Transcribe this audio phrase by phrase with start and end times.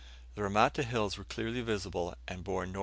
[0.33, 2.75] The Ramata Hills were clearly visible, and bore N.N.